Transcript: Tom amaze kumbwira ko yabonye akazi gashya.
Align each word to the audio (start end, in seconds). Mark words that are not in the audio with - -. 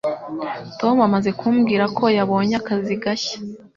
Tom 0.79 0.95
amaze 1.07 1.29
kumbwira 1.39 1.85
ko 1.97 2.05
yabonye 2.17 2.53
akazi 2.61 2.93
gashya. 3.03 3.37